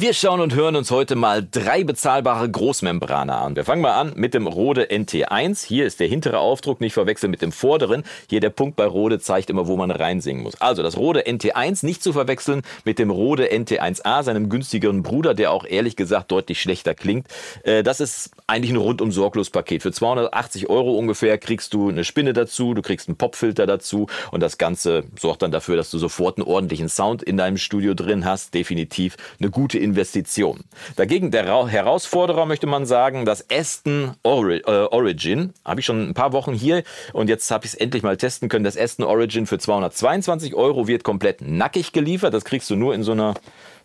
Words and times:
Wir 0.00 0.12
schauen 0.12 0.40
und 0.40 0.54
hören 0.54 0.76
uns 0.76 0.92
heute 0.92 1.16
mal 1.16 1.44
drei 1.50 1.82
bezahlbare 1.82 2.48
Großmembrane 2.48 3.34
an. 3.34 3.56
Wir 3.56 3.64
fangen 3.64 3.82
mal 3.82 3.94
an 3.94 4.12
mit 4.14 4.32
dem 4.32 4.46
Rode 4.46 4.84
NT1. 4.92 5.66
Hier 5.66 5.86
ist 5.86 5.98
der 5.98 6.06
hintere 6.06 6.38
Aufdruck, 6.38 6.80
nicht 6.80 6.92
verwechseln 6.92 7.32
mit 7.32 7.42
dem 7.42 7.50
vorderen. 7.50 8.04
Hier 8.30 8.38
der 8.38 8.50
Punkt 8.50 8.76
bei 8.76 8.86
Rode 8.86 9.18
zeigt 9.18 9.50
immer, 9.50 9.66
wo 9.66 9.76
man 9.76 9.90
reinsingen 9.90 10.44
muss. 10.44 10.60
Also 10.60 10.84
das 10.84 10.96
Rode 10.96 11.26
NT1 11.26 11.84
nicht 11.84 12.00
zu 12.00 12.12
verwechseln 12.12 12.62
mit 12.84 13.00
dem 13.00 13.10
Rode 13.10 13.50
NT1A, 13.50 14.22
seinem 14.22 14.48
günstigeren 14.48 15.02
Bruder, 15.02 15.34
der 15.34 15.50
auch 15.50 15.64
ehrlich 15.66 15.96
gesagt 15.96 16.30
deutlich 16.30 16.60
schlechter 16.60 16.94
klingt. 16.94 17.26
Äh, 17.64 17.82
das 17.82 17.98
ist 17.98 18.30
eigentlich 18.46 18.70
ein 18.70 18.76
rundum 18.76 19.10
sorglos 19.10 19.50
Paket. 19.50 19.82
Für 19.82 19.90
280 19.90 20.70
Euro 20.70 20.96
ungefähr 20.96 21.38
kriegst 21.38 21.74
du 21.74 21.88
eine 21.88 22.04
Spinne 22.04 22.34
dazu, 22.34 22.72
du 22.72 22.82
kriegst 22.82 23.08
einen 23.08 23.16
Popfilter 23.16 23.66
dazu 23.66 24.06
und 24.30 24.44
das 24.44 24.58
Ganze 24.58 25.02
sorgt 25.18 25.42
dann 25.42 25.50
dafür, 25.50 25.74
dass 25.74 25.90
du 25.90 25.98
sofort 25.98 26.38
einen 26.38 26.46
ordentlichen 26.46 26.88
Sound 26.88 27.24
in 27.24 27.36
deinem 27.36 27.56
Studio 27.56 27.94
drin 27.94 28.24
hast. 28.24 28.54
Definitiv 28.54 29.16
eine 29.40 29.50
gute 29.50 29.87
Investition. 29.88 30.60
Dagegen 30.96 31.30
der 31.30 31.44
Herausforderer 31.44 32.46
möchte 32.46 32.66
man 32.66 32.86
sagen, 32.86 33.24
das 33.24 33.46
Aston 33.50 34.12
äh, 34.24 34.60
Origin. 34.68 35.52
Habe 35.64 35.80
ich 35.80 35.86
schon 35.86 36.10
ein 36.10 36.14
paar 36.14 36.32
Wochen 36.32 36.52
hier 36.52 36.82
und 37.12 37.28
jetzt 37.28 37.50
habe 37.50 37.64
ich 37.64 37.72
es 37.72 37.78
endlich 37.78 38.02
mal 38.02 38.16
testen 38.16 38.48
können. 38.48 38.64
Das 38.64 38.76
Aston 38.76 39.06
Origin 39.06 39.46
für 39.46 39.58
222 39.58 40.54
Euro 40.54 40.86
wird 40.86 41.04
komplett 41.04 41.40
nackig 41.40 41.92
geliefert. 41.92 42.34
Das 42.34 42.44
kriegst 42.44 42.68
du 42.70 42.76
nur 42.76 42.94
in 42.94 43.02
so 43.02 43.12
einer 43.12 43.34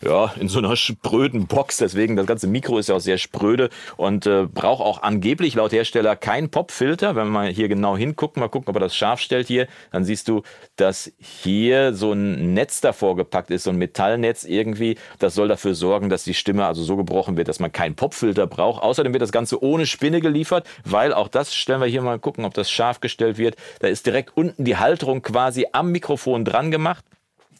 ja, 0.04 0.34
in 0.40 0.48
so 0.48 0.60
einer 0.60 0.76
spröden 0.76 1.48
Box. 1.48 1.78
Deswegen, 1.78 2.16
das 2.16 2.26
ganze 2.26 2.48
Mikro 2.48 2.78
ist 2.78 2.90
ja 2.90 2.96
auch 2.96 3.02
sehr 3.02 3.18
spröde 3.18 3.70
und 3.98 4.26
äh, 4.26 4.46
braucht 4.46 4.82
auch 4.84 5.04
angeblich 5.04 5.56
laut 5.56 5.72
Hersteller 5.72 6.16
keinen 6.16 6.50
Popfilter. 6.50 7.16
Wenn 7.16 7.28
man 7.30 7.48
hier 7.48 7.68
genau 7.68 7.96
hinguckt, 7.96 8.38
mal 8.38 8.50
gucken, 8.50 8.70
ob 8.70 8.76
er 8.76 8.82
das 8.82 8.96
scharf 8.96 9.20
stellt 9.20 9.48
hier, 9.48 9.68
dann 9.92 10.04
siehst 10.04 10.28
du, 10.28 10.44
dass 10.76 11.12
hier 11.18 11.94
so 11.94 12.14
ein 12.14 12.54
Netz 12.54 12.82
davor 12.82 13.16
gepackt 13.16 13.52
ist, 13.52 13.64
so 13.64 13.70
ein 13.70 13.78
Metallnetz 13.78 14.44
irgendwie. 14.44 14.98
Das 15.20 15.36
soll 15.36 15.48
dafür 15.48 15.76
sorgen, 15.76 16.10
dass 16.10 16.24
die 16.24 16.34
Stimme 16.34 16.66
also 16.66 16.84
so 16.84 16.98
gebrochen 16.98 17.38
wird, 17.38 17.48
dass 17.48 17.60
man 17.60 17.72
keinen 17.72 17.96
Popfilter 17.96 18.48
braucht. 18.48 18.84
Außerdem 18.84 19.14
wird 19.14 19.22
das 19.22 19.32
Ganze 19.32 19.64
ohne 19.64 19.86
Spinne 19.86 20.22
geliefert, 20.22 20.68
weil 20.84 21.14
auch 21.14 21.28
das 21.28 21.54
stellen 21.54 21.82
wir 21.82 21.88
hier 21.88 22.02
mal 22.02 22.20
gucken, 22.20 22.46
ob 22.46 22.54
das 22.54 22.70
scharf 22.70 23.00
gestellt 23.00 23.38
wird. 23.38 23.56
Da 23.80 23.88
ist 23.88 24.06
direkt 24.06 24.36
unten 24.36 24.66
die 24.66 24.78
Halterung 24.78 25.22
quasi 25.22 25.68
am 25.72 25.92
Mikrofon 25.92 26.46
dran 26.46 26.72
gemacht. 26.72 27.06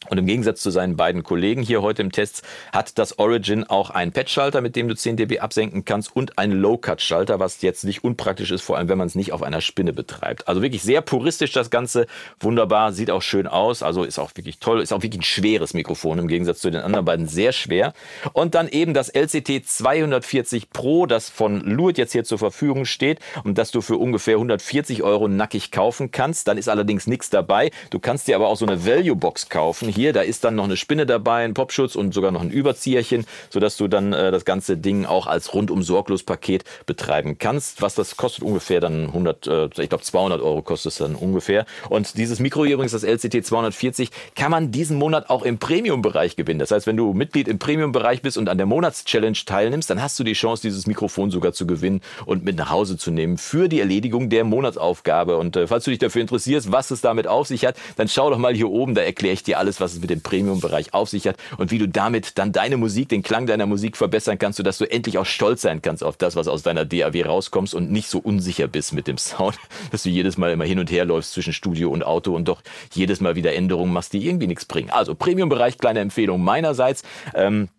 Und 0.10 0.18
im 0.18 0.26
Gegensatz 0.26 0.62
zu 0.62 0.70
seinen 0.70 0.96
beiden 0.96 1.24
Kollegen 1.24 1.62
hier 1.62 1.82
heute 1.82 2.02
im 2.02 2.12
Test 2.12 2.44
hat 2.72 2.98
das 2.98 3.20
Origin 3.20 3.64
auch 3.64 3.90
einen 3.90 4.12
Patch-Schalter, 4.12 4.62
mit 4.62 4.76
dem 4.76 4.88
du 4.88 4.96
10 4.96 5.18
dB 5.18 5.40
absenken 5.40 5.86
kannst 5.86 6.16
und 6.16 6.38
einen 6.38 6.54
Low-Cut-Schalter, 6.54 7.40
was 7.40 7.62
jetzt 7.62 7.84
nicht 7.84 8.04
unpraktisch 8.04 8.52
ist, 8.52 8.62
vor 8.62 8.78
allem 8.78 8.90
wenn 8.90 8.98
man 8.98 9.08
es 9.08 9.16
nicht 9.16 9.32
auf 9.32 9.44
einer 9.44 9.62
Spinne 9.62 9.94
betreibt. 9.94 10.48
Also 10.48 10.62
wirklich 10.62 10.84
sehr 10.84 11.02
puristisch 11.02 11.52
das 11.52 11.70
Ganze, 11.70 12.08
wunderbar, 12.40 12.94
sieht 12.94 13.12
auch 13.12 13.22
schön 13.22 13.48
aus, 13.48 13.84
also 13.84 14.04
ist 14.04 14.20
auch 14.20 14.32
wirklich 14.36 14.60
toll, 14.60 14.82
ist 14.82 14.94
auch 14.94 15.02
wirklich 15.02 15.22
ein 15.22 15.26
schweres 15.26 15.74
Mikrofon 15.74 16.20
im 16.20 16.28
Gegensatz 16.28 16.60
zu 16.60 16.70
den 16.70 16.82
anderen 16.82 17.06
beiden 17.06 17.28
sehr 17.28 17.52
schwer. 17.52 17.94
Und 18.34 18.56
dann 18.56 18.68
eben 18.68 18.94
das 18.94 19.10
LCT 19.10 19.66
240 19.66 20.70
Pro, 20.70 21.06
das 21.06 21.30
von 21.30 21.62
Luit 21.62 21.98
jetzt 21.98 22.12
hier 22.12 22.24
zur 22.24 22.38
Verfügung 22.38 22.86
steht 22.86 23.20
und 23.44 23.58
das 23.58 23.72
du 23.72 23.82
für 23.82 23.98
ungefähr 23.98 24.36
140 24.36 25.04
Euro 25.04 25.28
nackig 25.28 25.72
kaufen 25.72 26.12
kannst. 26.12 26.48
Dann 26.48 26.58
ist 26.58 26.70
allerdings 26.70 27.08
nichts 27.08 27.30
dabei. 27.30 27.72
Du 27.90 28.00
kannst 28.00 28.28
dir 28.28 28.36
aber 28.36 28.48
auch 28.48 28.58
so 28.58 28.66
eine 28.66 28.86
Value-Box 28.86 29.50
kaufen 29.50 29.93
hier, 29.94 30.14
da 30.14 30.22
ist 30.22 30.44
dann 30.44 30.56
noch 30.56 30.66
eine 30.66 30.78
Spinne 30.78 31.06
dabei, 31.06 31.44
ein 31.44 31.54
Popschutz 31.54 31.96
und 31.96 32.14
sogar 32.14 32.32
noch 32.32 32.42
ein 32.42 32.52
Überzieherchen, 32.52 33.26
sodass 33.50 33.78
du 33.78 33.88
dann 33.88 34.14
äh, 34.14 34.32
das 34.32 34.46
ganze 34.46 34.78
Ding 34.78 35.06
auch 35.06 35.28
als 35.28 35.54
rundum 35.54 35.84
sorglos 35.84 36.24
Paket 36.24 36.64
betreiben 36.86 37.38
kannst. 37.38 37.82
Was 37.82 37.96
das 37.96 38.18
kostet 38.18 38.44
ungefähr 38.44 38.80
dann 38.80 39.06
100, 39.06 39.48
äh, 39.48 39.66
ich 39.66 39.90
glaube 39.90 40.04
200 40.04 40.42
Euro 40.42 40.62
kostet 40.62 40.94
es 40.94 40.98
dann 40.98 41.16
ungefähr. 41.16 41.66
Und 41.90 42.18
dieses 42.18 42.40
Mikro 42.40 42.66
hier 42.66 42.76
übrigens, 42.76 42.92
das 42.92 43.04
LCT 43.04 43.46
240, 43.46 44.10
kann 44.36 44.52
man 44.52 44.72
diesen 44.72 44.98
Monat 44.98 45.30
auch 45.30 45.44
im 45.44 45.58
Premium-Bereich 45.58 46.36
gewinnen. 46.36 46.60
Das 46.60 46.72
heißt, 46.72 46.88
wenn 46.88 46.98
du 46.98 47.14
Mitglied 47.14 47.48
im 47.48 47.60
Premium-Bereich 47.60 48.22
bist 48.22 48.38
und 48.38 48.50
an 48.50 48.58
der 48.58 48.66
Monatschallenge 48.66 49.38
teilnimmst, 49.46 49.90
dann 49.90 50.02
hast 50.02 50.20
du 50.20 50.24
die 50.24 50.34
Chance, 50.34 50.62
dieses 50.64 50.88
Mikrofon 50.88 51.32
sogar 51.32 51.54
zu 51.54 51.68
gewinnen 51.68 52.02
und 52.26 52.44
mit 52.44 52.58
nach 52.58 52.70
Hause 52.70 52.98
zu 52.98 53.12
nehmen 53.12 53.38
für 53.38 53.70
die 53.70 53.80
Erledigung 53.80 54.30
der 54.30 54.44
Monatsaufgabe. 54.44 55.38
Und 55.38 55.56
äh, 55.56 55.68
falls 55.68 55.84
du 55.86 55.92
dich 55.92 56.00
dafür 56.00 56.22
interessierst, 56.22 56.72
was 56.72 56.92
es 56.92 57.02
damit 57.02 57.28
auf 57.28 57.48
sich 57.48 57.66
hat, 57.66 57.76
dann 57.96 58.08
schau 58.08 58.30
doch 58.30 58.38
mal 58.38 58.54
hier 58.54 58.70
oben, 58.70 58.96
da 58.96 59.02
erkläre 59.02 59.34
ich 59.34 59.44
dir 59.44 59.60
alles, 59.60 59.73
was 59.82 59.94
es 59.94 60.02
mit 60.02 60.10
dem 60.10 60.22
Premium-Bereich 60.22 60.94
auf 60.94 61.10
sich 61.10 61.28
hat 61.28 61.38
und 61.58 61.72
wie 61.72 61.78
du 61.78 61.88
damit 61.88 62.38
dann 62.38 62.52
deine 62.52 62.78
Musik, 62.78 63.10
den 63.10 63.24
Klang 63.24 63.46
deiner 63.46 63.66
Musik 63.66 63.98
verbessern 63.98 64.38
kannst, 64.38 64.58
sodass 64.58 64.78
du 64.78 64.90
endlich 64.90 65.18
auch 65.18 65.26
stolz 65.26 65.62
sein 65.62 65.82
kannst 65.82 66.04
auf 66.04 66.18
das, 66.18 66.36
was 66.36 66.48
aus 66.48 66.64
deiner 66.64 66.86
DAW 66.86 67.22
rauskommst 67.24 67.74
und 67.74 67.92
nicht 67.92 68.10
so 68.10 68.20
unsicher 68.20 68.68
bist 68.68 68.94
mit 68.94 69.08
dem 69.08 69.18
Sound, 69.18 69.58
dass 69.92 70.04
du 70.04 70.10
jedes 70.10 70.38
Mal 70.38 70.52
immer 70.52 70.66
hin 70.66 70.80
und 70.80 70.92
her 70.92 71.06
läufst 71.06 71.34
zwischen 71.34 71.54
Studio 71.54 71.90
und 71.90 72.04
Auto 72.04 72.36
und 72.36 72.48
doch 72.48 72.62
jedes 72.94 73.22
Mal 73.22 73.36
wieder 73.36 73.54
Änderungen 73.54 73.94
machst, 73.94 74.14
die 74.14 74.26
irgendwie 74.26 74.48
nichts 74.48 74.66
bringen. 74.66 74.90
Also 74.90 75.16
Premium-Bereich, 75.16 75.78
kleine 75.78 76.00
Empfehlung 76.00 76.44
meinerseits. 76.44 77.04
Ähm, 77.34 77.70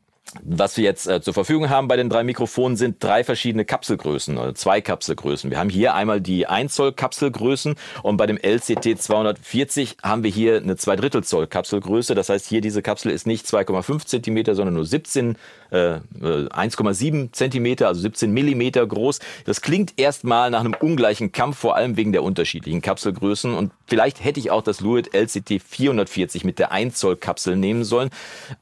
was 0.43 0.77
wir 0.77 0.85
jetzt 0.85 1.07
äh, 1.07 1.21
zur 1.21 1.35
Verfügung 1.35 1.69
haben 1.69 1.87
bei 1.87 1.97
den 1.97 2.09
drei 2.09 2.25
Mikrofonen 2.25 2.77
sind 2.77 3.03
drei 3.03 3.25
verschiedene 3.25 3.65
Kapselgrößen 3.65 4.37
oder 4.39 4.55
zwei 4.55 4.81
Kapselgrößen. 4.81 5.51
Wir 5.51 5.59
haben 5.59 5.69
hier 5.69 5.95
einmal 5.95 6.21
die 6.21 6.47
1 6.47 6.75
Zoll 6.75 6.93
Kapselgrößen 6.93 7.77
und 8.03 8.17
bei 8.17 8.27
dem 8.27 8.39
LCT 8.39 9.01
240 9.01 9.99
haben 10.03 10.23
wir 10.23 10.31
hier 10.31 10.57
eine 10.57 10.77
2 10.77 10.97
Drittel 10.97 11.25
Zoll 11.25 11.47
Kapselgröße. 11.47 12.15
Das 12.15 12.31
heißt, 12.31 12.49
hier 12.49 12.61
diese 12.61 12.83
Kapsel 12.83 13.13
ist 13.13 13.27
nicht 13.27 13.47
2,5 13.47 14.07
Zentimeter, 14.07 14.55
sondern 14.55 14.75
nur 14.75 14.87
17, 14.87 15.37
äh, 15.75 16.01
1,7 16.23 17.33
Zentimeter, 17.33 17.89
also 17.89 18.01
17 18.01 18.33
Millimeter 18.33 18.87
groß. 18.87 19.19
Das 19.45 19.61
klingt 19.61 19.95
erstmal 19.97 20.51
nach 20.51 20.61
einem 20.61 20.75
ungleichen 20.75 21.33
Kampf, 21.33 21.59
vor 21.59 21.77
allem 21.77 21.97
wegen 21.97 22.13
der 22.13 22.23
unterschiedlichen 22.23 22.81
Kapselgrößen. 22.81 23.55
Und 23.55 23.73
vielleicht 23.87 24.23
hätte 24.23 24.41
ich 24.41 24.51
auch 24.51 24.63
das 24.63 24.81
Luit 24.81 25.15
LCT 25.15 25.61
440 25.63 26.45
mit 26.45 26.59
der 26.59 26.73
1 26.73 26.97
Zoll 26.97 27.17
Kapsel 27.17 27.57
nehmen 27.57 27.85
sollen. 27.85 28.11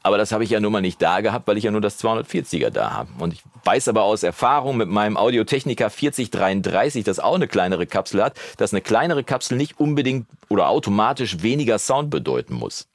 Aber 0.03 0.19
das 0.19 0.33
habe 0.33 0.45
ich 0.45 0.51
ja 0.51 0.61
nun 0.61 0.73
mal 0.73 0.81
nicht 0.81 1.01
da 1.03 1.21
gehabt, 1.21 1.47
weil 1.47 1.59
ich 1.59 1.65
ja 1.65 1.71
nur 1.71 1.81
das 1.81 2.03
240er 2.03 2.71
da 2.71 2.93
habe. 2.93 3.11
Und 3.19 3.35
ich 3.35 3.43
weiß 3.65 3.89
aber 3.89 4.03
aus 4.03 4.23
Erfahrung 4.23 4.77
mit 4.77 4.89
meinem 4.89 5.17
Audio-Technica 5.17 5.91
4033, 5.91 7.05
das 7.05 7.21
auch 7.21 7.35
eine 7.35 7.49
kleinere 7.49 7.87
Kapsel 7.87 8.23
hat, 8.23 8.39
dass 8.57 8.73
eine 8.73 8.81
kleinere 8.81 9.25
Kapsel 9.25 9.57
nicht 9.57 9.79
unbedingt 9.79 10.27
oder 10.49 10.69
automatisch 10.69 11.43
weniger 11.43 11.79
Sound 11.79 12.11
bedeuten 12.11 12.55
muss. 12.55 12.89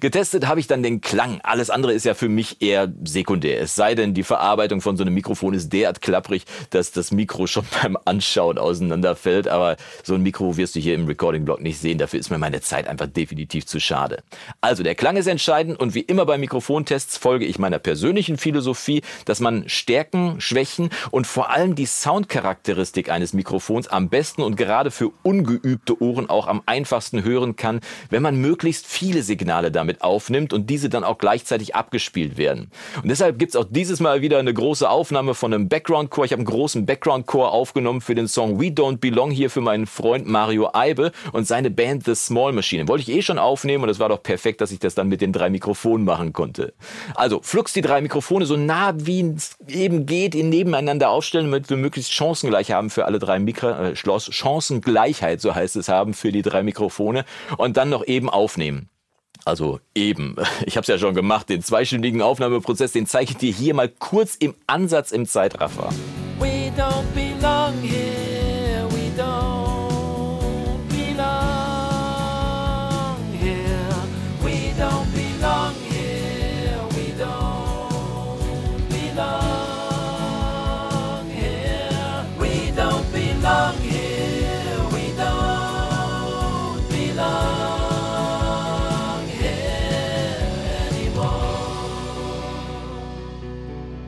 Getestet 0.00 0.46
habe 0.46 0.60
ich 0.60 0.66
dann 0.66 0.82
den 0.82 1.00
Klang. 1.00 1.40
Alles 1.42 1.70
andere 1.70 1.92
ist 1.92 2.04
ja 2.04 2.14
für 2.14 2.28
mich 2.28 2.60
eher 2.60 2.92
sekundär. 3.04 3.60
Es 3.60 3.74
sei 3.74 3.94
denn, 3.94 4.12
die 4.12 4.22
Verarbeitung 4.22 4.82
von 4.82 4.96
so 4.96 5.02
einem 5.02 5.14
Mikrofon 5.14 5.54
ist 5.54 5.72
derart 5.72 6.02
klapprig, 6.02 6.44
dass 6.70 6.92
das 6.92 7.12
Mikro 7.12 7.46
schon 7.46 7.64
beim 7.82 7.96
Anschauen 8.04 8.58
auseinanderfällt. 8.58 9.48
Aber 9.48 9.76
so 10.02 10.14
ein 10.14 10.22
Mikro 10.22 10.56
wirst 10.58 10.76
du 10.76 10.80
hier 10.80 10.94
im 10.94 11.06
Recording-Blog 11.06 11.60
nicht 11.60 11.78
sehen. 11.78 11.96
Dafür 11.96 12.20
ist 12.20 12.30
mir 12.30 12.38
meine 12.38 12.60
Zeit 12.60 12.86
einfach 12.88 13.06
definitiv 13.06 13.66
zu 13.66 13.80
schade. 13.80 14.22
Also 14.60 14.82
der 14.82 14.94
Klang 14.94 15.16
ist 15.16 15.26
entscheidend 15.26 15.80
und 15.80 15.94
wie 15.94 16.00
immer 16.00 16.26
bei 16.26 16.36
Mikrofontests 16.36 17.16
folge 17.16 17.46
ich 17.46 17.58
meiner 17.58 17.78
persönlichen 17.78 18.36
Philosophie, 18.36 19.02
dass 19.24 19.40
man 19.40 19.68
Stärken, 19.68 20.40
Schwächen 20.40 20.90
und 21.10 21.26
vor 21.26 21.50
allem 21.50 21.74
die 21.74 21.86
Soundcharakteristik 21.86 23.10
eines 23.10 23.32
Mikrofons 23.32 23.88
am 23.88 24.10
besten 24.10 24.42
und 24.42 24.56
gerade 24.56 24.90
für 24.90 25.10
ungeübte 25.22 26.02
Ohren 26.02 26.28
auch 26.28 26.48
am 26.48 26.62
einfachsten 26.66 27.24
hören 27.24 27.56
kann, 27.56 27.80
wenn 28.10 28.22
man 28.22 28.36
möglichst 28.36 28.86
viele 28.86 29.22
Signale 29.22 29.53
Signale 29.54 29.70
damit 29.70 30.02
aufnimmt 30.02 30.52
und 30.52 30.68
diese 30.68 30.88
dann 30.88 31.04
auch 31.04 31.18
gleichzeitig 31.18 31.76
abgespielt 31.76 32.36
werden. 32.36 32.70
Und 33.00 33.08
deshalb 33.08 33.38
gibt 33.38 33.54
es 33.54 33.56
auch 33.56 33.66
dieses 33.68 34.00
Mal 34.00 34.20
wieder 34.20 34.38
eine 34.38 34.52
große 34.52 34.88
Aufnahme 34.88 35.34
von 35.34 35.54
einem 35.54 35.68
Background-Chor. 35.68 36.24
Ich 36.24 36.32
habe 36.32 36.40
einen 36.40 36.46
großen 36.46 36.86
Background-Chor 36.86 37.52
aufgenommen 37.52 38.00
für 38.00 38.16
den 38.16 38.26
Song 38.26 38.60
We 38.60 38.66
Don't 38.66 38.98
Belong 38.98 39.30
hier 39.30 39.50
für 39.50 39.60
meinen 39.60 39.86
Freund 39.86 40.26
Mario 40.26 40.70
Eibe 40.72 41.12
und 41.32 41.46
seine 41.46 41.70
Band 41.70 42.04
The 42.04 42.16
Small 42.16 42.52
Machine. 42.52 42.88
Wollte 42.88 43.08
ich 43.08 43.16
eh 43.16 43.22
schon 43.22 43.38
aufnehmen 43.38 43.84
und 43.84 43.90
es 43.90 44.00
war 44.00 44.08
doch 44.08 44.22
perfekt, 44.22 44.60
dass 44.60 44.72
ich 44.72 44.80
das 44.80 44.96
dann 44.96 45.08
mit 45.08 45.20
den 45.20 45.32
drei 45.32 45.50
Mikrofonen 45.50 46.04
machen 46.04 46.32
konnte. 46.32 46.74
Also 47.14 47.40
flux 47.42 47.72
die 47.72 47.80
drei 47.80 48.00
Mikrofone 48.00 48.46
so 48.46 48.56
nah 48.56 48.92
wie 48.96 49.20
es 49.36 49.56
eben 49.68 50.06
geht 50.06 50.34
in 50.34 50.48
nebeneinander 50.48 51.10
aufstellen, 51.10 51.46
damit 51.46 51.70
wir 51.70 51.76
möglichst 51.76 52.12
chancengleich 52.12 52.72
haben 52.72 52.90
für 52.90 53.04
alle 53.04 53.20
drei 53.20 53.38
Mikro 53.38 53.68
äh, 53.68 53.96
Schloss 53.96 54.28
Chancengleichheit, 54.32 55.40
so 55.40 55.54
heißt 55.54 55.76
es 55.76 55.88
haben 55.88 56.14
für 56.14 56.32
die 56.32 56.42
drei 56.42 56.62
Mikrofone 56.62 57.24
und 57.56 57.76
dann 57.76 57.90
noch 57.90 58.04
eben 58.06 58.28
aufnehmen. 58.28 58.88
Also 59.44 59.80
eben, 59.94 60.36
ich 60.66 60.76
habe 60.76 60.82
es 60.82 60.88
ja 60.88 60.98
schon 60.98 61.14
gemacht, 61.14 61.48
den 61.48 61.62
zweistündigen 61.62 62.22
Aufnahmeprozess, 62.22 62.92
den 62.92 63.06
zeige 63.06 63.32
ich 63.32 63.36
dir 63.36 63.52
hier 63.52 63.74
mal 63.74 63.88
kurz 63.88 64.34
im 64.34 64.54
Ansatz 64.66 65.12
im 65.12 65.26
Zeitraffer. 65.26 65.90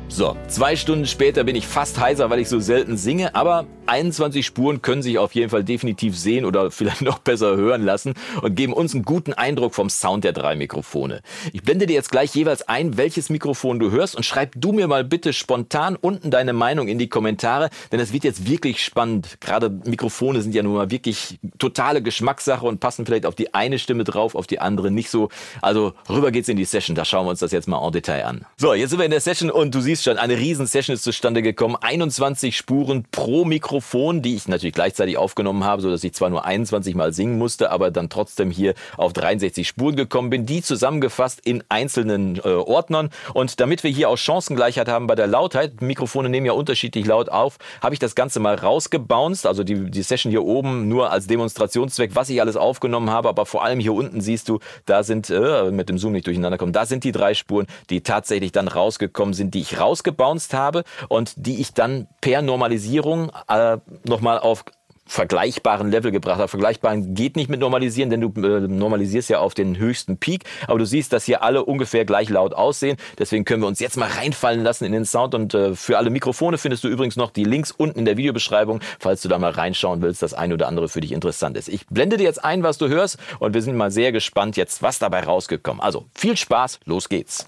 So, 0.09 0.37
zwei 0.49 0.77
Stunden 0.77 1.07
später 1.07 1.45
bin 1.45 1.57
ich 1.57 1.67
fast 1.67 1.99
heiser, 1.99 2.31
weil 2.31 2.39
ich 2.39 2.49
so 2.49 2.61
selten 2.61 2.97
singe, 2.97 3.35
aber 3.35 3.67
21 3.87 4.47
Spuren 4.47 4.83
können 4.83 5.03
sich 5.03 5.19
auf 5.19 5.35
jeden 5.35 5.51
Fall 5.51 5.65
definitiv 5.65 6.17
sehen 6.17 6.45
oder 6.45 6.71
vielleicht 6.77 7.03
noch 7.03 7.19
besser 7.19 7.57
hören 7.57 7.85
lassen 7.85 8.15
und 8.41 8.55
geben 8.55 8.73
uns 8.73 8.95
einen 8.95 9.05
guten 9.05 9.33
Eindruck 9.33 9.75
vom 9.75 9.91
Sound 9.91 10.25
der 10.25 10.33
drei 10.33 10.57
Mikrofone. 10.57 11.23
Ich 11.53 11.63
blende 11.63 11.87
dir 11.87 11.95
jetzt 11.95 12.11
gleich 12.11 12.35
jeweils 12.35 12.67
ein, 12.69 12.97
welches 12.97 13.31
Mikrofon 13.31 13.79
du 13.79 13.91
hörst 13.91 14.17
und 14.17 14.25
schreib 14.25 14.53
du 14.57 14.73
mir 14.73 14.87
mal 14.87 15.05
bitte 15.05 15.33
spontan 15.33 15.97
unten 15.97 16.31
deine 16.31 16.53
Meinung 16.53 16.89
in 16.89 16.99
die 16.99 17.09
Kommentare, 17.09 17.69
denn 17.93 18.01
es 18.01 18.13
wird 18.13 18.25
jetzt 18.25 18.49
wirklich 18.49 18.83
spannend. 18.83 19.39
Gerade 19.41 19.71
Mikrofone 19.71 20.41
sind 20.41 20.55
ja 20.55 20.63
nun 20.63 20.75
mal 20.75 20.91
wirklich 20.91 21.39
totale 21.59 22.01
Geschmackssache 22.01 22.65
und 22.65 22.81
passen 22.81 23.07
vielleicht 23.07 23.27
auf 23.27 23.35
die 23.35 23.55
eine 23.55 23.79
Stimme 23.79 24.05
drauf, 24.05 24.35
auf 24.35 24.47
die 24.47 24.61
andere 24.61 24.91
nicht 24.91 25.11
so. 25.11 25.29
Also 25.63 25.95
rüber 26.09 26.31
geht's 26.31 26.49
in 26.49 26.57
die 26.57 26.65
Session, 26.65 26.95
da 26.95 27.05
schauen 27.05 27.27
wir 27.27 27.31
uns 27.31 27.41
das 27.41 27.53
jetzt 27.53 27.69
mal 27.69 27.85
en 27.85 27.93
Detail 27.93 28.25
an. 28.25 28.47
So, 28.57 28.73
jetzt 28.73 28.91
sind 28.91 28.99
wir 28.99 29.05
in 29.05 29.11
der 29.11 29.21
Session 29.21 29.51
und 29.51 29.75
du 29.75 29.81
siehst 29.81 29.96
schon, 30.05 30.19
eine 30.19 30.37
riesen 30.37 30.67
Session 30.67 30.95
ist 30.95 31.03
zustande 31.03 31.43
gekommen. 31.43 31.77
21 31.81 32.57
Spuren 32.57 33.05
pro 33.11 33.45
Mikrofon. 33.45 34.23
Die 34.23 34.35
ich 34.35 34.49
natürlich 34.49 34.75
gleichzeitig 34.75 35.17
aufgenommen 35.17 35.65
habe, 35.65 35.83
so 35.83 35.91
dass 35.91 36.05
ich 36.05 36.13
zwar 36.13 36.31
nur 36.31 36.45
21 36.45 36.95
Mal 36.95 37.13
singen 37.13 37.39
musste, 37.39 37.71
aber 37.71 37.91
dann 37.91 38.09
trotzdem 38.09 38.51
hier 38.51 38.75
auf 38.97 39.13
63 39.13 39.67
Spuren 39.67 39.97
gekommen 39.97 40.31
bin, 40.31 40.47
die 40.47 40.63
zusammengefasst 40.63 41.41
in 41.45 41.63
einzelnen 41.69 42.37
äh, 42.37 42.41
Ordnern. 42.49 43.11
Und 43.35 43.61
damit 43.61 43.85
wir 43.85 43.91
hier 43.91 44.09
auch 44.09 44.19
Chancengleichheit 44.19 44.89
haben 44.89 45.07
bei 45.07 45.15
der 45.15 45.27
Lautheit, 45.27 45.81
Mikrofone 45.81 46.29
nehmen 46.29 46.47
ja 46.47 46.53
unterschiedlich 46.53 47.07
laut 47.07 47.29
auf, 47.29 47.59
habe 47.81 47.95
ich 47.95 47.99
das 47.99 48.15
Ganze 48.15 48.41
mal 48.41 48.55
rausgebounced, 48.55 49.47
also 49.47 49.65
die, 49.65 49.91
die 49.91 50.03
Session 50.03 50.31
hier 50.31 50.45
oben 50.45 50.89
nur 50.89 51.11
als 51.11 51.27
Demonstrationszweck, 51.27 52.15
was 52.15 52.29
ich 52.31 52.41
alles 52.41 52.57
aufgenommen 52.57 53.11
habe, 53.11 53.29
aber 53.29 53.47
vor 53.47 53.65
allem 53.65 53.81
hier 53.81 53.95
unten 53.95 54.21
siehst 54.21 54.49
du, 54.49 54.61
da 54.85 55.03
sind, 55.03 55.31
äh, 55.31 55.71
mit 55.71 55.89
dem 55.89 55.99
Zoom 55.99 56.13
nicht 56.13 56.27
durcheinander 56.27 56.59
kommen, 56.59 56.73
da 56.73 56.87
sind 56.87 57.05
die 57.05 57.13
drei 57.13 57.35
Spuren, 57.35 57.67
die 57.91 58.01
tatsächlich 58.03 58.53
dann 58.53 58.69
rausgekommen 58.69 59.35
sind, 59.35 59.55
die 59.55 59.61
ich 59.61 59.81
rausgebounced 59.87 60.53
habe 60.55 60.85
und 61.09 61.33
die 61.37 61.61
ich 61.61 61.73
dann 61.73 62.09
per 62.21 62.43
Normalisierung 62.43 63.31
äh, 63.49 63.79
nochmal 64.05 64.39
auf 64.39 64.65
vergleichbaren 65.07 65.91
Level 65.91 66.11
gebracht 66.11 66.39
habe. 66.39 66.49
Vergleichbaren 66.49 67.15
geht 67.15 67.37
nicht 67.37 67.49
mit 67.49 67.61
normalisieren, 67.61 68.11
denn 68.11 68.21
du 68.21 68.33
äh, 68.41 68.61
normalisierst 68.61 69.31
ja 69.31 69.39
auf 69.39 69.55
den 69.55 69.79
höchsten 69.79 70.19
Peak. 70.19 70.45
Aber 70.67 70.79
du 70.79 70.85
siehst, 70.85 71.13
dass 71.13 71.25
hier 71.25 71.43
alle 71.43 71.65
ungefähr 71.65 72.05
gleich 72.05 72.29
laut 72.29 72.53
aussehen. 72.53 72.97
Deswegen 73.19 73.45
können 73.45 73.63
wir 73.63 73.69
uns 73.69 73.79
jetzt 73.79 73.97
mal 73.97 74.09
reinfallen 74.09 74.63
lassen 74.63 74.85
in 74.85 74.93
den 74.93 75.05
Sound. 75.05 75.35
Und 75.35 75.55
äh, 75.55 75.75
für 75.75 75.97
alle 75.97 76.11
Mikrofone 76.11 76.59
findest 76.59 76.83
du 76.83 76.89
übrigens 76.89 77.17
noch 77.17 77.31
die 77.31 77.45
Links 77.45 77.71
unten 77.71 78.01
in 78.01 78.05
der 78.05 78.17
Videobeschreibung, 78.17 78.81
falls 78.99 79.23
du 79.23 79.29
da 79.29 79.39
mal 79.39 79.53
reinschauen 79.53 80.03
willst, 80.03 80.23
das 80.23 80.35
eine 80.35 80.55
oder 80.55 80.67
andere 80.67 80.89
für 80.89 81.01
dich 81.01 81.13
interessant 81.13 81.57
ist. 81.57 81.69
Ich 81.69 81.87
blende 81.87 82.17
dir 82.17 82.25
jetzt 82.25 82.45
ein, 82.45 82.65
was 82.65 82.77
du 82.79 82.89
hörst. 82.89 83.19
Und 83.39 83.55
wir 83.55 83.63
sind 83.63 83.77
mal 83.77 83.93
sehr 83.93 84.11
gespannt 84.11 84.57
jetzt, 84.57 84.83
was 84.83 84.99
dabei 84.99 85.21
rausgekommen. 85.21 85.81
Also 85.81 86.07
viel 86.15 86.37
Spaß, 86.37 86.81
los 86.85 87.09
geht's. 87.09 87.47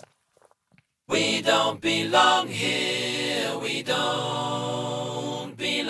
We 1.08 1.40
don't 1.40 1.80
belong 1.80 2.48
here, 2.48 3.56
we 3.58 3.82
don't 3.82 5.56
belong 5.56 5.88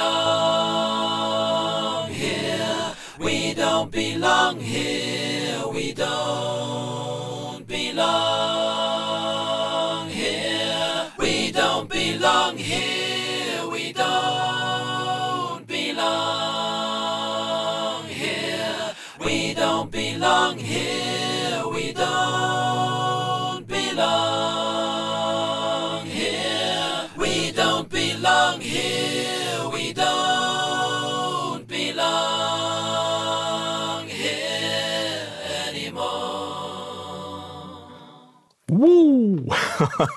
here. 2.11 2.95
We 3.19 3.53
don't 3.53 3.91
belong 3.91 4.61
here. 4.61 5.67
We 5.73 5.93
don't 5.93 7.67
belong 7.67 7.99
here. 10.09 11.13
We 11.19 11.51
don't 11.51 11.89
belong 11.89 12.57
here. 12.57 13.67
We 13.69 13.93
don't 13.93 15.67
belong 15.67 16.07
here. 18.07 18.95
We 19.19 19.55
don't 19.55 19.91
belong 19.91 20.59
here. 20.59 21.67
We 21.67 21.93
don't 21.93 23.67
belong 23.67 24.48
don't 28.23 28.61
belong 28.61 28.61
here. 28.61 29.09
Woo! 38.71 39.47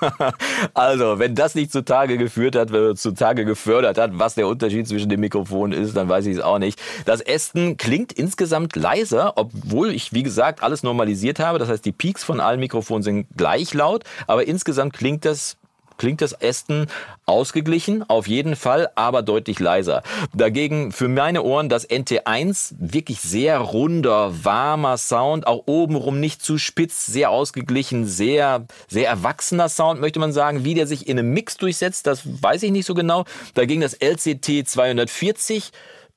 also, 0.74 1.18
wenn 1.18 1.34
das 1.34 1.54
nicht 1.54 1.72
zutage 1.72 2.18
geführt 2.18 2.54
hat, 2.54 2.70
zutage 2.98 3.46
gefördert 3.46 3.96
hat, 3.96 4.10
was 4.14 4.34
der 4.34 4.46
Unterschied 4.46 4.86
zwischen 4.86 5.08
den 5.08 5.20
Mikrofonen 5.20 5.80
ist, 5.80 5.96
dann 5.96 6.08
weiß 6.08 6.26
ich 6.26 6.36
es 6.36 6.42
auch 6.42 6.58
nicht. 6.58 6.80
Das 7.06 7.22
Ästen 7.22 7.78
klingt 7.78 8.12
insgesamt 8.12 8.76
leiser, 8.76 9.32
obwohl 9.36 9.90
ich, 9.90 10.12
wie 10.12 10.22
gesagt, 10.22 10.62
alles 10.62 10.82
normalisiert 10.82 11.40
habe. 11.40 11.58
Das 11.58 11.70
heißt, 11.70 11.84
die 11.84 11.92
Peaks 11.92 12.24
von 12.24 12.40
allen 12.40 12.60
Mikrofonen 12.60 13.02
sind 13.02 13.26
gleich 13.36 13.72
laut, 13.72 14.04
aber 14.26 14.46
insgesamt 14.46 14.92
klingt 14.92 15.24
das 15.24 15.56
klingt 15.96 16.20
das 16.20 16.32
Ästen 16.32 16.86
ausgeglichen, 17.26 18.08
auf 18.08 18.26
jeden 18.26 18.56
Fall, 18.56 18.90
aber 18.94 19.22
deutlich 19.22 19.60
leiser. 19.60 20.02
Dagegen 20.34 20.92
für 20.92 21.08
meine 21.08 21.42
Ohren 21.42 21.68
das 21.68 21.88
NT1 21.88 22.74
wirklich 22.78 23.20
sehr 23.20 23.58
runder, 23.58 24.44
warmer 24.44 24.98
Sound, 24.98 25.46
auch 25.46 25.64
obenrum 25.66 26.20
nicht 26.20 26.42
zu 26.42 26.58
spitz, 26.58 27.06
sehr 27.06 27.30
ausgeglichen, 27.30 28.06
sehr, 28.06 28.66
sehr 28.88 29.08
erwachsener 29.08 29.68
Sound, 29.68 30.00
möchte 30.00 30.18
man 30.18 30.32
sagen. 30.32 30.64
Wie 30.64 30.74
der 30.74 30.86
sich 30.86 31.08
in 31.08 31.18
einem 31.18 31.32
Mix 31.32 31.56
durchsetzt, 31.56 32.06
das 32.06 32.22
weiß 32.42 32.62
ich 32.64 32.70
nicht 32.70 32.86
so 32.86 32.94
genau. 32.94 33.24
Dagegen 33.54 33.80
das 33.80 33.94
LCT 33.94 34.68
240, 34.68 35.70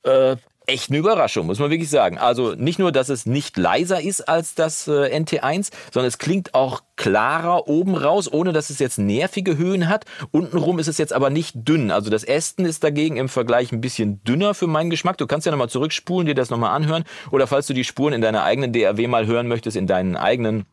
äh, 0.04 0.36
echt 0.68 0.90
eine 0.90 1.00
Überraschung, 1.00 1.48
muss 1.48 1.60
man 1.60 1.70
wirklich 1.70 1.90
sagen. 1.90 2.18
Also 2.18 2.54
nicht 2.56 2.80
nur, 2.80 2.92
dass 2.92 3.10
es 3.10 3.26
nicht 3.26 3.58
leiser 3.58 4.02
ist 4.02 4.28
als 4.28 4.56
das 4.56 4.88
äh, 4.88 5.18
NT1, 5.18 5.72
sondern 5.92 6.08
es 6.08 6.18
klingt 6.18 6.54
auch 6.54 6.82
klarer 6.96 7.68
oben 7.68 7.96
raus, 7.96 8.32
ohne 8.32 8.54
dass 8.54 8.70
es 8.70 8.80
jetzt 8.80 8.98
nervige 8.98 9.58
Höhen 9.58 9.90
hat. 9.90 10.06
Untenrum 10.32 10.80
ist 10.80 10.88
es 10.88 10.98
jetzt 10.98 11.14
aber 11.14 11.30
nicht 11.30 11.54
dünn. 11.56 11.92
Also 11.92 12.10
das 12.10 12.24
Ästen 12.24 12.66
ist 12.66 12.84
dagegen 12.84 13.18
im 13.18 13.30
Vergleich 13.30 13.72
ein 13.72 13.82
bisschen 13.82 14.24
dünner 14.24 14.54
für 14.54 14.68
meinen 14.68 14.90
Geschmack. 14.90 15.18
Du 15.18 15.28
kannst 15.28 15.46
ja 15.46 15.52
nochmal 15.52 15.70
zurückspulen, 15.70 16.28
dir 16.28 16.36
das 16.36 16.50
nochmal 16.50 16.76
anhören. 16.76 17.04
Oder 17.32 17.48
falls 17.48 17.68
du 17.68 17.74
die 17.74 17.84
Spuren 17.84 18.14
in 18.14 18.22
deiner 18.22 18.44
eigenen 18.44 18.72
DRW 18.72 19.08
mal 19.08 19.26
hören 19.26 19.48
möchtest, 19.48 19.78
in 19.78 19.88
deinen 19.88 20.16
eigenen 20.16 20.66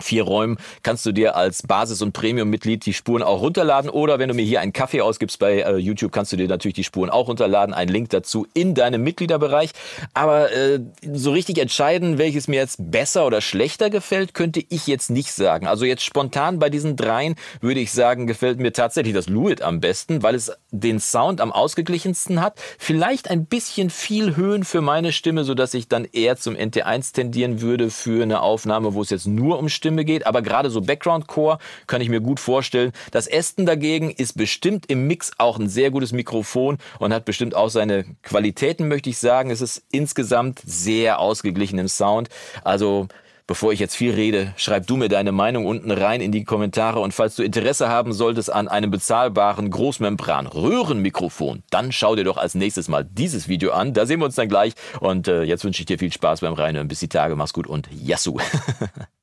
vier 0.00 0.24
Räumen 0.24 0.58
kannst 0.82 1.06
du 1.06 1.12
dir 1.12 1.36
als 1.36 1.62
Basis- 1.62 2.02
und 2.02 2.12
Premium-Mitglied 2.12 2.84
die 2.86 2.94
Spuren 2.94 3.22
auch 3.22 3.40
runterladen. 3.40 3.90
Oder 3.90 4.18
wenn 4.18 4.28
du 4.28 4.34
mir 4.34 4.44
hier 4.44 4.60
einen 4.60 4.72
Kaffee 4.72 5.00
ausgibst 5.00 5.38
bei 5.38 5.60
äh, 5.60 5.76
YouTube, 5.76 6.12
kannst 6.12 6.32
du 6.32 6.36
dir 6.36 6.48
natürlich 6.48 6.74
die 6.74 6.84
Spuren 6.84 7.10
auch 7.10 7.28
runterladen. 7.28 7.74
Ein 7.74 7.88
Link 7.88 8.10
dazu 8.10 8.46
in 8.54 8.74
deinem 8.74 9.02
Mitgliederbereich. 9.02 9.70
Aber 10.14 10.52
äh, 10.52 10.80
so 11.12 11.32
richtig 11.32 11.58
entscheiden, 11.58 12.18
welches 12.18 12.48
mir 12.48 12.56
jetzt 12.56 12.78
besser 12.90 13.26
oder 13.26 13.40
schlechter 13.40 13.90
gefällt, 13.90 14.34
könnte 14.34 14.62
ich 14.68 14.86
jetzt 14.86 15.10
nicht 15.10 15.32
sagen. 15.32 15.66
Also 15.66 15.84
jetzt 15.84 16.02
spontan 16.02 16.58
bei 16.58 16.70
diesen 16.70 16.96
dreien 16.96 17.34
würde 17.60 17.80
ich 17.80 17.92
sagen, 17.92 18.26
gefällt 18.26 18.58
mir 18.58 18.72
tatsächlich 18.72 19.14
das 19.14 19.28
Luit 19.28 19.62
am 19.62 19.80
besten, 19.80 20.22
weil 20.22 20.34
es 20.34 20.52
den 20.70 21.00
Sound 21.00 21.40
am 21.40 21.52
ausgeglichensten 21.52 22.40
hat. 22.40 22.58
Vielleicht 22.78 23.30
ein 23.30 23.46
bisschen 23.46 23.90
viel 23.90 24.36
Höhen 24.36 24.64
für 24.64 24.80
meine 24.80 25.12
Stimme, 25.12 25.44
sodass 25.44 25.74
ich 25.74 25.88
dann 25.88 26.04
eher 26.04 26.36
zum 26.36 26.54
NT1 26.54 27.12
tendieren 27.14 27.60
würde 27.60 27.90
für 27.90 28.22
eine 28.22 28.40
Aufnahme, 28.40 28.94
wo 28.94 29.02
es 29.02 29.10
jetzt 29.10 29.26
nur 29.26 29.58
um 29.58 29.68
Stimme 29.68 29.89
geht, 29.96 30.26
aber 30.26 30.42
gerade 30.42 30.70
so 30.70 30.80
Background 30.80 31.26
Core 31.26 31.58
kann 31.86 32.00
ich 32.00 32.08
mir 32.08 32.20
gut 32.20 32.40
vorstellen. 32.40 32.92
Das 33.10 33.30
Aston 33.30 33.66
dagegen 33.66 34.10
ist 34.10 34.36
bestimmt 34.36 34.86
im 34.86 35.06
Mix 35.06 35.32
auch 35.38 35.58
ein 35.58 35.68
sehr 35.68 35.90
gutes 35.90 36.12
Mikrofon 36.12 36.78
und 36.98 37.12
hat 37.12 37.24
bestimmt 37.24 37.54
auch 37.54 37.70
seine 37.70 38.04
Qualitäten, 38.22 38.88
möchte 38.88 39.10
ich 39.10 39.18
sagen. 39.18 39.50
Es 39.50 39.60
ist 39.60 39.82
insgesamt 39.92 40.60
sehr 40.64 41.18
ausgeglichen 41.18 41.78
im 41.78 41.88
Sound. 41.88 42.28
Also 42.64 43.08
Bevor 43.50 43.72
ich 43.72 43.80
jetzt 43.80 43.96
viel 43.96 44.14
rede, 44.14 44.54
schreib 44.56 44.86
du 44.86 44.96
mir 44.96 45.08
deine 45.08 45.32
Meinung 45.32 45.66
unten 45.66 45.90
rein 45.90 46.20
in 46.20 46.30
die 46.30 46.44
Kommentare 46.44 47.00
und 47.00 47.12
falls 47.12 47.34
du 47.34 47.42
Interesse 47.42 47.88
haben 47.88 48.12
solltest 48.12 48.52
an 48.52 48.68
einem 48.68 48.92
bezahlbaren 48.92 49.70
Großmembran-Röhrenmikrofon, 49.72 51.64
dann 51.68 51.90
schau 51.90 52.14
dir 52.14 52.22
doch 52.22 52.36
als 52.36 52.54
nächstes 52.54 52.86
mal 52.86 53.04
dieses 53.04 53.48
Video 53.48 53.72
an. 53.72 53.92
Da 53.92 54.06
sehen 54.06 54.20
wir 54.20 54.26
uns 54.26 54.36
dann 54.36 54.48
gleich 54.48 54.74
und 55.00 55.26
äh, 55.26 55.42
jetzt 55.42 55.64
wünsche 55.64 55.82
ich 55.82 55.86
dir 55.86 55.98
viel 55.98 56.12
Spaß 56.12 56.42
beim 56.42 56.54
Reinhören. 56.54 56.86
Bis 56.86 57.00
die 57.00 57.08
Tage, 57.08 57.34
mach's 57.34 57.52
gut 57.52 57.66
und 57.66 57.88
Yassou! 57.90 58.38